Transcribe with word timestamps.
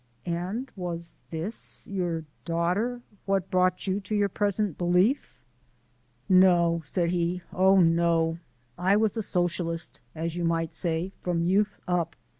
"And 0.25 0.71
was 0.75 1.11
this 1.29 1.85
your 1.85 2.25
daughter 2.43 3.01
what 3.27 3.51
brought 3.51 3.85
you 3.85 3.99
to 3.99 4.15
your 4.15 4.29
present 4.29 4.75
belief?" 4.75 5.39
"No," 6.27 6.81
said 6.85 7.11
he, 7.11 7.43
"oh, 7.53 7.79
no. 7.79 8.39
I 8.79 8.95
was 8.97 9.15
a 9.15 9.21
Socialist, 9.21 10.01
as 10.15 10.35
you 10.35 10.43
might 10.43 10.73
say, 10.73 11.11
from 11.21 11.43
youth 11.43 11.77
up. 11.87 12.15